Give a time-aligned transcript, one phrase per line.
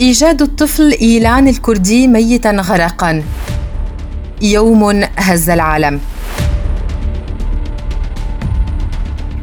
[0.00, 3.22] إيجاد الطفل إيلان الكردي ميتا غرقا.
[4.42, 6.00] يوم هز العالم.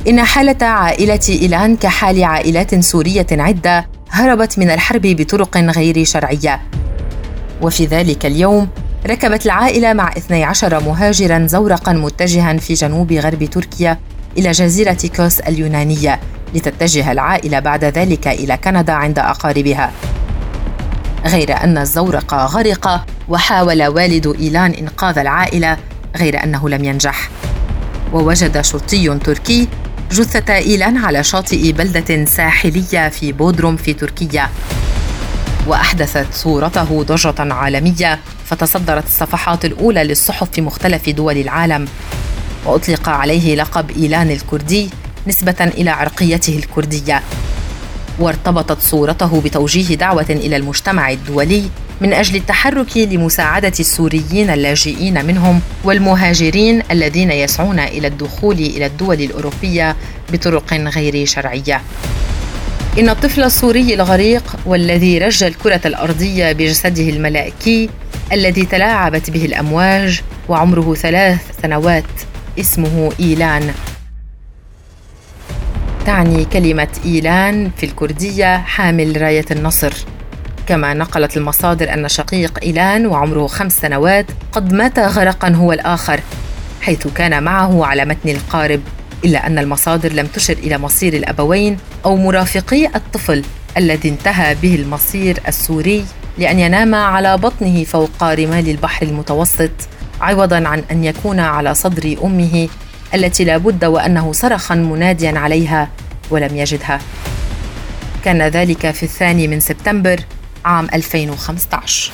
[0.08, 6.62] إن حالة عائلة إيلان كحال عائلات سورية عدة هربت من الحرب بطرق غير شرعية.
[7.62, 8.68] وفي ذلك اليوم
[9.08, 14.00] ركبت العائلة مع 12 مهاجرا زورقا متجها في جنوب غرب تركيا
[14.38, 16.20] إلى جزيرة كوس اليونانية
[16.54, 19.92] لتتجه العائلة بعد ذلك إلى كندا عند أقاربها.
[21.28, 25.78] غير أن الزورق غرق وحاول والد إيلان إنقاذ العائلة
[26.18, 27.30] غير أنه لم ينجح.
[28.14, 29.68] ووجد شرطي تركي
[30.12, 34.50] جثة إيلان على شاطئ بلدة ساحلية في بودروم في تركيا.
[35.68, 41.88] وأحدثت صورته ضجة عالمية فتصدرت الصفحات الأولى للصحف في مختلف دول العالم.
[42.66, 44.90] وأطلق عليه لقب إيلان الكردي
[45.28, 47.22] نسبة إلى عرقيته الكردية.
[48.20, 51.64] وارتبطت صورته بتوجيه دعوة إلى المجتمع الدولي
[52.02, 59.96] من أجل التحرك لمساعدة السوريين اللاجئين منهم والمهاجرين الذين يسعون إلى الدخول إلى الدول الأوروبية
[60.34, 61.82] بطرق غير شرعية.
[63.00, 67.90] إن الطفل السوري الغريق والذي رج الكرة الأرضية بجسده الملائكي
[68.32, 72.04] الذي تلاعبت به الأمواج وعمره ثلاث سنوات
[72.60, 73.74] اسمه إيلان
[76.06, 79.94] تعني كلمة إيلان في الكردية حامل راية النصر.
[80.68, 86.20] كما نقلت المصادر أن شقيق إيلان وعمره خمس سنوات قد مات غرقا هو الآخر
[86.82, 88.82] حيث كان معه على متن القارب
[89.26, 93.44] إلا أن المصادر لم تشر إلى مصير الأبوين أو مرافقي الطفل
[93.78, 96.06] الذي انتهى به المصير السوري
[96.38, 99.72] لأن ينام على بطنه فوق رمال البحر المتوسط
[100.22, 102.68] عوضا عن أن يكون على صدر أمه
[103.14, 105.90] التي لا بد وأنه صرخ مناديا عليها
[106.30, 107.00] ولم يجدها.
[108.26, 110.20] كان ذلك في الثاني من سبتمبر
[110.66, 112.12] عام 2015